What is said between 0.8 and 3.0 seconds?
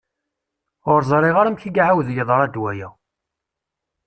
Ur ẓriɣ amek i iεawed yeḍra-d waya.